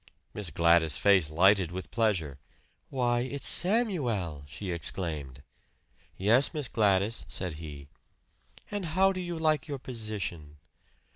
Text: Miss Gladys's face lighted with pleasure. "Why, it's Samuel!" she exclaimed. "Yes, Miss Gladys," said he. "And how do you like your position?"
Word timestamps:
Miss 0.33 0.49
Gladys's 0.49 0.97
face 0.97 1.29
lighted 1.29 1.71
with 1.71 1.91
pleasure. 1.91 2.39
"Why, 2.89 3.19
it's 3.19 3.45
Samuel!" 3.47 4.43
she 4.47 4.71
exclaimed. 4.71 5.43
"Yes, 6.17 6.55
Miss 6.55 6.67
Gladys," 6.67 7.23
said 7.27 7.53
he. 7.61 7.87
"And 8.71 8.83
how 8.97 9.11
do 9.11 9.21
you 9.21 9.37
like 9.37 9.67
your 9.67 9.77
position?" 9.77 10.57